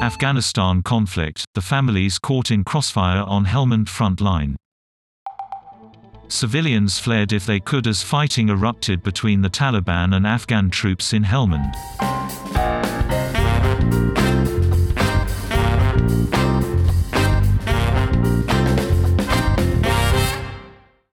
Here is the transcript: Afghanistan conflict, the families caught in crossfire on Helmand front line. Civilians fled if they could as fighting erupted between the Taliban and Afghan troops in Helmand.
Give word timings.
Afghanistan 0.00 0.80
conflict, 0.80 1.44
the 1.54 1.60
families 1.60 2.20
caught 2.20 2.52
in 2.52 2.62
crossfire 2.62 3.22
on 3.22 3.44
Helmand 3.44 3.88
front 3.88 4.20
line. 4.20 4.56
Civilians 6.28 7.00
fled 7.00 7.32
if 7.32 7.44
they 7.44 7.58
could 7.58 7.86
as 7.88 8.00
fighting 8.00 8.48
erupted 8.48 9.02
between 9.02 9.42
the 9.42 9.50
Taliban 9.50 10.14
and 10.14 10.24
Afghan 10.24 10.70
troops 10.70 11.12
in 11.12 11.24
Helmand. 11.24 11.74